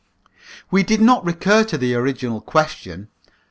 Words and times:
We 0.71 0.81
did 0.81 0.99
not 0.99 1.23
recur 1.23 1.63
to 1.65 1.77
the 1.77 1.93
original 1.93 2.41
question. 2.41 3.09